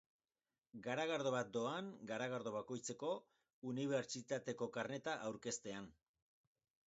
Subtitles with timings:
[0.85, 3.11] Garagardo bat doan, garagardo bakoitzeko,
[3.73, 5.93] unibertsitateko karneta aurkeztean.